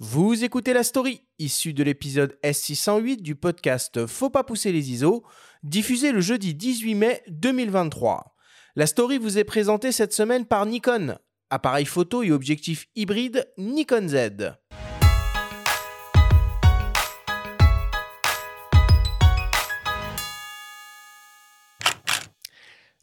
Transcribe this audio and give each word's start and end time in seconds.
Vous 0.00 0.42
écoutez 0.42 0.72
la 0.72 0.82
story, 0.82 1.22
issue 1.38 1.72
de 1.72 1.84
l'épisode 1.84 2.36
S608 2.42 3.22
du 3.22 3.36
podcast 3.36 4.08
Faut 4.08 4.28
pas 4.28 4.42
pousser 4.42 4.72
les 4.72 4.90
ISO, 4.90 5.24
diffusé 5.62 6.10
le 6.10 6.20
jeudi 6.20 6.52
18 6.52 6.96
mai 6.96 7.22
2023. 7.28 8.34
La 8.74 8.88
story 8.88 9.18
vous 9.18 9.38
est 9.38 9.44
présentée 9.44 9.92
cette 9.92 10.12
semaine 10.12 10.46
par 10.46 10.66
Nikon, 10.66 11.16
appareil 11.48 11.86
photo 11.86 12.24
et 12.24 12.32
objectif 12.32 12.86
hybride 12.96 13.48
Nikon 13.56 14.08
Z. 14.08 14.56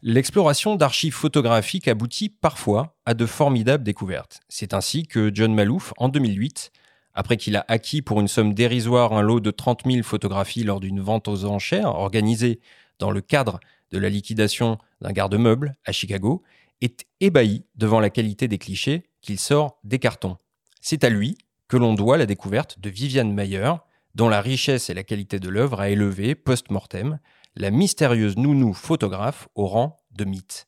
L'exploration 0.04 0.74
d'archives 0.74 1.14
photographiques 1.14 1.88
aboutit 1.88 2.28
parfois 2.28 2.98
à 3.06 3.14
de 3.14 3.24
formidables 3.24 3.84
découvertes. 3.84 4.40
C'est 4.50 4.74
ainsi 4.74 5.06
que 5.06 5.30
John 5.32 5.54
Malouf, 5.54 5.94
en 5.96 6.10
2008, 6.10 6.70
après 7.14 7.36
qu'il 7.36 7.56
a 7.56 7.64
acquis 7.68 8.02
pour 8.02 8.20
une 8.20 8.28
somme 8.28 8.54
dérisoire 8.54 9.12
un 9.12 9.22
lot 9.22 9.40
de 9.40 9.50
30 9.50 9.82
000 9.86 10.02
photographies 10.02 10.64
lors 10.64 10.80
d'une 10.80 11.00
vente 11.00 11.28
aux 11.28 11.44
enchères 11.44 11.94
organisée 11.94 12.60
dans 12.98 13.10
le 13.10 13.20
cadre 13.20 13.60
de 13.90 13.98
la 13.98 14.08
liquidation 14.08 14.78
d'un 15.00 15.12
garde-meuble 15.12 15.74
à 15.84 15.92
Chicago, 15.92 16.42
est 16.80 17.04
ébahi 17.20 17.64
devant 17.76 18.00
la 18.00 18.10
qualité 18.10 18.48
des 18.48 18.58
clichés 18.58 19.04
qu'il 19.20 19.38
sort 19.38 19.78
des 19.84 19.98
cartons. 19.98 20.36
C'est 20.80 21.04
à 21.04 21.10
lui 21.10 21.38
que 21.68 21.76
l'on 21.76 21.94
doit 21.94 22.18
la 22.18 22.26
découverte 22.26 22.80
de 22.80 22.90
Viviane 22.90 23.32
Mayer, 23.32 23.72
dont 24.14 24.28
la 24.28 24.40
richesse 24.40 24.90
et 24.90 24.94
la 24.94 25.04
qualité 25.04 25.38
de 25.38 25.48
l'œuvre 25.48 25.80
a 25.80 25.90
élevé 25.90 26.34
post-mortem 26.34 27.18
la 27.54 27.70
mystérieuse 27.70 28.36
nounou 28.36 28.72
photographe 28.72 29.48
au 29.54 29.66
rang 29.66 29.96
de 30.10 30.24
mythe. 30.24 30.66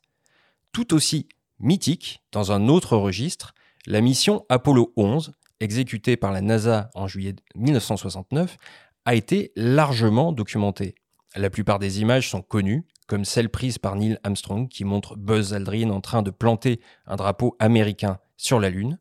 Tout 0.71 0.93
aussi 0.93 1.27
mythique, 1.59 2.23
dans 2.31 2.51
un 2.51 2.67
autre 2.67 2.95
registre, 2.97 3.53
la 3.85 4.01
mission 4.01 4.45
Apollo 4.49 4.93
11, 4.97 5.31
exécutée 5.59 6.17
par 6.17 6.31
la 6.31 6.41
NASA 6.41 6.89
en 6.95 7.07
juillet 7.07 7.35
1969, 7.55 8.57
a 9.05 9.15
été 9.15 9.51
largement 9.55 10.31
documentée. 10.31 10.95
La 11.35 11.49
plupart 11.49 11.79
des 11.79 12.01
images 12.01 12.29
sont 12.29 12.41
connues, 12.41 12.85
comme 13.07 13.25
celle 13.25 13.49
prise 13.49 13.77
par 13.77 13.95
Neil 13.95 14.17
Armstrong 14.23 14.67
qui 14.67 14.83
montre 14.83 15.15
Buzz 15.15 15.53
Aldrin 15.53 15.89
en 15.89 16.01
train 16.01 16.21
de 16.21 16.31
planter 16.31 16.79
un 17.05 17.15
drapeau 17.15 17.55
américain 17.59 18.19
sur 18.37 18.59
la 18.59 18.69
Lune. 18.69 18.99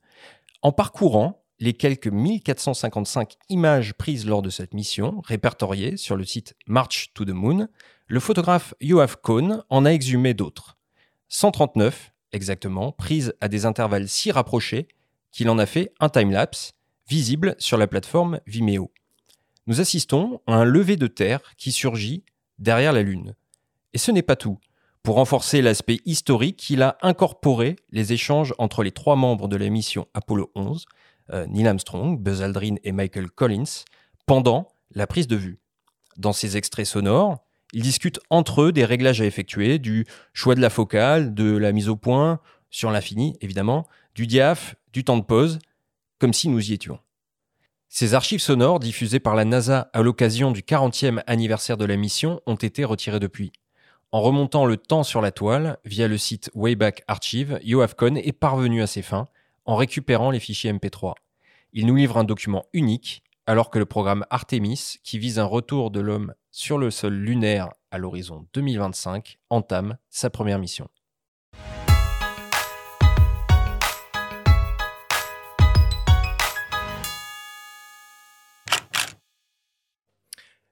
En 0.62 0.72
parcourant 0.72 1.44
les 1.60 1.72
quelques 1.72 2.08
1455 2.08 3.34
images 3.48 3.94
prises 3.94 4.26
lors 4.26 4.42
de 4.42 4.50
cette 4.50 4.74
mission, 4.74 5.22
répertoriées 5.24 5.96
sur 5.96 6.16
le 6.16 6.24
site 6.24 6.54
March 6.66 7.12
to 7.14 7.24
the 7.24 7.30
Moon, 7.30 7.68
le 8.06 8.20
photographe 8.20 8.74
Yoav 8.80 9.16
Cohn 9.22 9.64
en 9.70 9.84
a 9.84 9.90
exhumé 9.90 10.34
d'autres. 10.34 10.76
139 11.28 12.12
exactement, 12.32 12.92
prises 12.92 13.34
à 13.40 13.48
des 13.48 13.64
intervalles 13.64 14.08
si 14.08 14.32
rapprochés 14.32 14.88
qu'il 15.34 15.50
en 15.50 15.58
a 15.58 15.66
fait 15.66 15.92
un 15.98 16.08
timelapse 16.08 16.72
visible 17.08 17.56
sur 17.58 17.76
la 17.76 17.88
plateforme 17.88 18.40
Vimeo. 18.46 18.92
Nous 19.66 19.80
assistons 19.80 20.40
à 20.46 20.54
un 20.54 20.64
lever 20.64 20.96
de 20.96 21.08
terre 21.08 21.40
qui 21.58 21.72
surgit 21.72 22.24
derrière 22.58 22.92
la 22.92 23.02
Lune. 23.02 23.34
Et 23.92 23.98
ce 23.98 24.12
n'est 24.12 24.22
pas 24.22 24.36
tout. 24.36 24.58
Pour 25.02 25.16
renforcer 25.16 25.60
l'aspect 25.60 25.98
historique, 26.06 26.70
il 26.70 26.82
a 26.82 26.96
incorporé 27.02 27.76
les 27.90 28.12
échanges 28.12 28.54
entre 28.58 28.82
les 28.82 28.92
trois 28.92 29.16
membres 29.16 29.48
de 29.48 29.56
la 29.56 29.68
mission 29.68 30.06
Apollo 30.14 30.50
11 30.54 30.86
euh, 31.32 31.46
Neil 31.46 31.66
Armstrong, 31.66 32.18
Buzz 32.18 32.42
Aldrin 32.42 32.76
et 32.84 32.92
Michael 32.92 33.30
Collins 33.30 33.84
pendant 34.26 34.68
la 34.92 35.06
prise 35.06 35.26
de 35.26 35.36
vue. 35.36 35.58
Dans 36.16 36.32
ces 36.32 36.56
extraits 36.56 36.86
sonores, 36.86 37.38
ils 37.72 37.82
discutent 37.82 38.20
entre 38.30 38.62
eux 38.62 38.72
des 38.72 38.84
réglages 38.84 39.20
à 39.20 39.26
effectuer, 39.26 39.78
du 39.78 40.06
choix 40.32 40.54
de 40.54 40.60
la 40.60 40.70
focale, 40.70 41.34
de 41.34 41.56
la 41.56 41.72
mise 41.72 41.88
au 41.88 41.96
point, 41.96 42.40
sur 42.70 42.90
l'infini 42.90 43.36
évidemment, 43.40 43.86
du 44.14 44.26
diaph, 44.26 44.76
du 44.94 45.04
temps 45.04 45.18
de 45.18 45.24
pause, 45.24 45.58
comme 46.18 46.32
si 46.32 46.48
nous 46.48 46.70
y 46.70 46.72
étions. 46.72 47.00
Ces 47.88 48.14
archives 48.14 48.40
sonores 48.40 48.80
diffusées 48.80 49.20
par 49.20 49.34
la 49.34 49.44
NASA 49.44 49.90
à 49.92 50.02
l'occasion 50.02 50.52
du 50.52 50.62
40e 50.62 51.22
anniversaire 51.26 51.76
de 51.76 51.84
la 51.84 51.96
mission 51.96 52.40
ont 52.46 52.54
été 52.54 52.84
retirées 52.84 53.20
depuis. 53.20 53.52
En 54.12 54.22
remontant 54.22 54.64
le 54.66 54.76
temps 54.76 55.02
sur 55.02 55.20
la 55.20 55.32
toile, 55.32 55.78
via 55.84 56.06
le 56.06 56.16
site 56.16 56.50
Wayback 56.54 57.02
Archive, 57.08 57.58
Yoav 57.64 57.96
Cohn 57.96 58.16
est 58.16 58.32
parvenu 58.32 58.82
à 58.82 58.86
ses 58.86 59.02
fins, 59.02 59.26
en 59.64 59.74
récupérant 59.74 60.30
les 60.30 60.40
fichiers 60.40 60.72
MP3. 60.72 61.14
Il 61.72 61.86
nous 61.86 61.96
livre 61.96 62.16
un 62.16 62.24
document 62.24 62.66
unique, 62.72 63.24
alors 63.46 63.70
que 63.70 63.80
le 63.80 63.86
programme 63.86 64.24
Artemis, 64.30 64.98
qui 65.02 65.18
vise 65.18 65.40
un 65.40 65.44
retour 65.44 65.90
de 65.90 66.00
l'homme 66.00 66.34
sur 66.52 66.78
le 66.78 66.92
sol 66.92 67.14
lunaire 67.14 67.70
à 67.90 67.98
l'horizon 67.98 68.46
2025, 68.54 69.38
entame 69.50 69.98
sa 70.08 70.30
première 70.30 70.60
mission. 70.60 70.88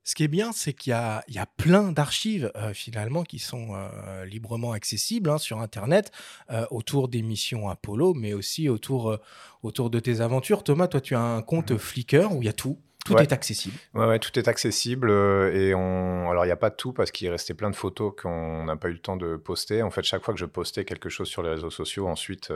Ce 0.04 0.16
qui 0.16 0.24
est 0.24 0.28
bien, 0.28 0.50
c'est 0.52 0.72
qu'il 0.72 0.90
y 0.90 0.94
a, 0.94 1.22
il 1.28 1.34
y 1.34 1.38
a 1.38 1.46
plein 1.46 1.92
d'archives 1.92 2.50
euh, 2.56 2.74
finalement 2.74 3.22
qui 3.22 3.38
sont 3.38 3.68
euh, 3.74 4.24
librement 4.24 4.72
accessibles 4.72 5.30
hein, 5.30 5.38
sur 5.38 5.60
Internet 5.60 6.10
euh, 6.50 6.66
autour 6.70 7.08
des 7.08 7.22
missions 7.22 7.68
Apollo, 7.68 8.14
mais 8.14 8.32
aussi 8.32 8.68
autour, 8.68 9.16
autour 9.62 9.90
de 9.90 10.00
tes 10.00 10.20
aventures. 10.20 10.64
Thomas, 10.64 10.88
toi, 10.88 11.00
tu 11.00 11.14
as 11.14 11.20
un 11.20 11.42
compte 11.42 11.70
mmh. 11.70 11.78
Flickr 11.78 12.32
où 12.32 12.42
il 12.42 12.46
y 12.46 12.48
a 12.48 12.52
tout. 12.52 12.78
Tout 13.04 13.18
est 13.18 13.32
accessible. 13.32 13.76
Ouais, 13.94 14.06
ouais, 14.06 14.18
tout 14.20 14.38
est 14.38 14.46
accessible. 14.46 15.10
et 15.10 15.74
on... 15.74 16.30
Alors, 16.30 16.44
il 16.44 16.48
n'y 16.48 16.52
a 16.52 16.56
pas 16.56 16.70
tout 16.70 16.92
parce 16.92 17.10
qu'il 17.10 17.28
restait 17.30 17.54
plein 17.54 17.70
de 17.70 17.76
photos 17.76 18.12
qu'on 18.20 18.64
n'a 18.64 18.76
pas 18.76 18.88
eu 18.88 18.92
le 18.92 18.98
temps 18.98 19.16
de 19.16 19.36
poster. 19.36 19.82
En 19.82 19.90
fait, 19.90 20.04
chaque 20.04 20.22
fois 20.22 20.32
que 20.32 20.40
je 20.40 20.46
postais 20.46 20.84
quelque 20.84 21.08
chose 21.08 21.28
sur 21.28 21.42
les 21.42 21.50
réseaux 21.50 21.70
sociaux, 21.70 22.06
ensuite, 22.06 22.52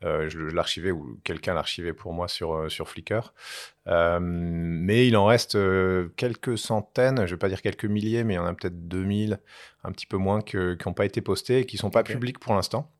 je 0.00 0.38
l'archivais 0.38 0.92
ou 0.92 1.20
quelqu'un 1.24 1.52
l'archivait 1.54 1.92
pour 1.92 2.14
moi 2.14 2.26
sur, 2.26 2.70
sur 2.70 2.88
Flickr. 2.88 3.32
Euh, 3.88 4.18
mais 4.20 5.08
il 5.08 5.16
en 5.16 5.26
reste 5.26 5.56
euh, 5.56 6.08
quelques 6.16 6.56
centaines, 6.56 7.16
je 7.16 7.22
ne 7.22 7.26
vais 7.26 7.36
pas 7.36 7.48
dire 7.48 7.62
quelques 7.62 7.84
milliers, 7.84 8.22
mais 8.22 8.34
il 8.34 8.36
y 8.36 8.40
en 8.40 8.46
a 8.46 8.54
peut-être 8.54 8.86
2000, 8.88 9.40
un 9.82 9.92
petit 9.92 10.06
peu 10.06 10.16
moins, 10.16 10.40
qui 10.40 10.56
n'ont 10.56 10.94
pas 10.94 11.04
été 11.04 11.20
postés 11.20 11.58
et 11.58 11.66
qui 11.66 11.76
ne 11.76 11.80
sont 11.80 11.90
pas 11.90 12.04
publics 12.04 12.38
pour 12.38 12.54
l'instant. 12.54 12.90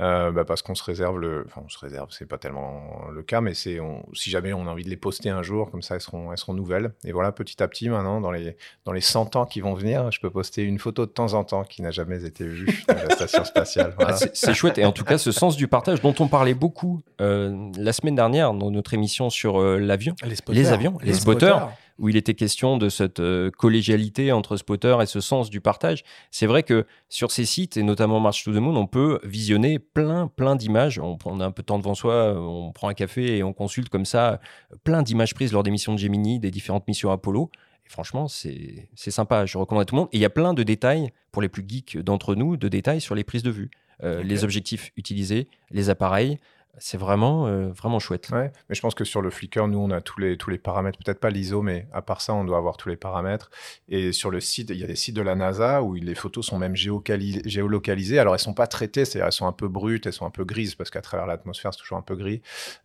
Euh, 0.00 0.32
bah 0.32 0.44
parce 0.44 0.62
qu'on 0.62 0.74
se 0.74 0.82
réserve 0.82 1.20
le. 1.20 1.44
Enfin, 1.46 1.62
on 1.64 1.68
se 1.68 1.78
réserve, 1.78 2.08
c'est 2.10 2.26
pas 2.26 2.38
tellement 2.38 3.04
le 3.12 3.22
cas, 3.22 3.40
mais 3.40 3.54
c'est 3.54 3.78
si 4.12 4.30
jamais 4.30 4.52
on 4.52 4.66
a 4.66 4.70
envie 4.70 4.82
de 4.82 4.90
les 4.90 4.96
poster 4.96 5.30
un 5.30 5.42
jour, 5.42 5.70
comme 5.70 5.82
ça, 5.82 5.94
elles 5.94 6.00
seront, 6.00 6.32
elles 6.32 6.38
seront 6.38 6.54
nouvelles. 6.54 6.92
Et 7.04 7.12
voilà, 7.12 7.30
petit 7.30 7.62
à 7.62 7.68
petit, 7.68 7.88
maintenant, 7.88 8.20
dans 8.20 8.32
les, 8.32 8.56
dans 8.84 8.92
les 8.92 9.00
100 9.00 9.36
ans 9.36 9.46
qui 9.46 9.60
vont 9.60 9.74
venir, 9.74 10.10
je 10.10 10.18
peux 10.18 10.30
poster 10.30 10.62
une 10.62 10.80
photo 10.80 11.06
de 11.06 11.12
temps 11.12 11.34
en 11.34 11.44
temps 11.44 11.62
qui 11.62 11.80
n'a 11.80 11.92
jamais 11.92 12.24
été 12.24 12.44
vue 12.44 12.84
dans 12.88 12.94
la 12.94 13.10
station 13.10 13.44
spatiale. 13.44 13.94
Ah, 14.00 14.16
c'est 14.16 14.54
chouette. 14.54 14.78
Et 14.78 14.84
en 14.84 14.92
tout 14.92 15.04
cas, 15.04 15.16
ce 15.16 15.30
sens 15.30 15.56
du 15.56 15.68
partage 15.68 16.02
dont 16.02 16.14
on 16.18 16.26
parlait 16.26 16.54
beaucoup 16.54 17.02
la 17.18 17.92
semaine 17.92 18.16
dernière 18.16 18.52
dans 18.52 18.72
notre 18.72 18.94
émission 18.94 19.30
sur 19.30 19.60
l'avion, 19.60 20.16
les, 20.48 20.72
avions, 20.72 20.98
les, 21.02 21.14
spotters, 21.14 21.68
où 21.98 22.08
il 22.08 22.16
était 22.16 22.34
question 22.34 22.76
de 22.76 22.88
cette 22.88 23.20
euh, 23.20 23.50
collégialité 23.50 24.32
entre 24.32 24.56
spotters 24.56 25.00
et 25.00 25.06
ce 25.06 25.20
sens 25.20 25.50
du 25.50 25.60
partage. 25.60 26.02
C'est 26.30 26.46
vrai 26.46 26.62
que 26.62 26.86
sur 27.08 27.30
ces 27.30 27.44
sites, 27.44 27.76
et 27.76 27.82
notamment 27.82 28.20
March 28.20 28.44
to 28.44 28.52
the 28.52 28.56
Moon, 28.56 28.76
on 28.76 28.86
peut 28.86 29.20
visionner 29.22 29.78
plein, 29.78 30.28
plein 30.28 30.56
d'images. 30.56 30.98
On, 30.98 31.18
on, 31.24 31.40
a 31.40 31.46
un 31.46 31.50
peu 31.50 31.62
de 31.62 31.66
temps 31.66 31.78
devant 31.78 31.94
soi, 31.94 32.34
on 32.36 32.72
prend 32.72 32.88
un 32.88 32.94
café 32.94 33.36
et 33.36 33.42
on 33.42 33.52
consulte 33.52 33.88
comme 33.88 34.04
ça 34.04 34.40
plein 34.82 35.02
d'images 35.02 35.34
prises 35.34 35.52
lors 35.52 35.62
des 35.62 35.70
missions 35.70 35.92
de 35.92 35.98
Gemini, 35.98 36.40
des 36.40 36.50
différentes 36.50 36.88
missions 36.88 37.10
Apollo. 37.10 37.50
Et 37.86 37.90
franchement, 37.90 38.28
c'est 38.28 38.88
sympa. 38.96 39.46
Je 39.46 39.58
recommande 39.58 39.82
à 39.82 39.84
tout 39.84 39.94
le 39.94 40.00
monde. 40.00 40.08
Et 40.12 40.16
il 40.16 40.20
y 40.20 40.24
a 40.24 40.30
plein 40.30 40.54
de 40.54 40.62
détails, 40.62 41.10
pour 41.32 41.42
les 41.42 41.48
plus 41.48 41.64
geeks 41.66 41.98
d'entre 41.98 42.34
nous, 42.34 42.56
de 42.56 42.68
détails 42.68 43.00
sur 43.00 43.14
les 43.14 43.24
prises 43.24 43.42
de 43.42 43.50
vue. 43.50 43.70
Euh, 44.02 44.22
les 44.22 44.42
objectifs 44.42 44.90
utilisés, 44.96 45.48
les 45.70 45.88
appareils, 45.88 46.38
c'est 46.78 46.98
vraiment, 46.98 47.46
euh, 47.46 47.68
vraiment 47.68 47.98
chouette. 47.98 48.30
Ouais, 48.30 48.52
mais 48.68 48.74
je 48.74 48.80
pense 48.80 48.94
que 48.94 49.04
sur 49.04 49.22
le 49.22 49.30
Flickr, 49.30 49.68
nous, 49.68 49.78
on 49.78 49.90
a 49.90 50.00
tous 50.00 50.20
les, 50.20 50.36
tous 50.36 50.50
les 50.50 50.58
paramètres. 50.58 50.98
Peut-être 51.04 51.20
pas 51.20 51.30
l'ISO, 51.30 51.62
mais 51.62 51.86
à 51.92 52.02
part 52.02 52.20
ça, 52.20 52.34
on 52.34 52.44
doit 52.44 52.58
avoir 52.58 52.76
tous 52.76 52.88
les 52.88 52.96
paramètres. 52.96 53.50
Et 53.88 54.12
sur 54.12 54.30
le 54.30 54.40
site, 54.40 54.70
il 54.70 54.76
y 54.76 54.84
a 54.84 54.86
des 54.86 54.96
sites 54.96 55.14
de 55.14 55.22
la 55.22 55.34
NASA 55.34 55.82
où 55.82 55.94
les 55.94 56.14
photos 56.14 56.46
sont 56.46 56.58
même 56.58 56.74
géolocalisées. 56.74 58.18
Alors, 58.18 58.34
elles 58.34 58.40
sont 58.40 58.54
pas 58.54 58.66
traitées, 58.66 59.04
c'est-à-dire 59.04 59.26
elles 59.26 59.32
sont 59.32 59.46
un 59.46 59.52
peu 59.52 59.68
brutes, 59.68 60.06
elles 60.06 60.12
sont 60.12 60.26
un 60.26 60.30
peu 60.30 60.44
grises, 60.44 60.74
parce 60.74 60.90
qu'à 60.90 61.00
travers 61.00 61.26
l'atmosphère, 61.26 61.72
c'est 61.72 61.80
toujours 61.80 61.98
un 61.98 62.02
peu 62.02 62.16
gris. 62.16 62.42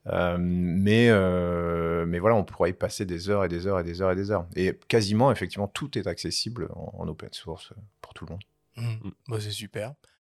Euh, 0.08 0.38
mais, 0.40 1.08
euh, 1.10 2.06
mais 2.06 2.20
voilà, 2.20 2.36
on 2.36 2.44
pourrait 2.44 2.72
y 2.72 2.74
passer 2.74 3.06
des 3.06 3.30
heures 3.30 3.44
et 3.44 3.50
des 3.50 3.68
heures 3.68 3.80
et 3.80 3.84
des 3.84 4.02
heures 4.02 4.12
et 4.12 4.16
des 4.16 4.32
heures. 4.32 4.46
Et 4.56 4.78
quasiment, 4.88 5.32
effectivement, 5.32 5.68
tout 5.68 5.98
est 5.98 6.08
accessible 6.08 6.70
en, 6.76 7.08
open 7.08 7.30
source 7.32 7.74
pour 8.02 8.14
tout 8.14 8.26
le 8.26 8.34
monde. 8.34 8.44
Mmh. 8.78 9.10
Bah, 9.28 9.38
c'est 9.40 9.52
super. 9.52 9.94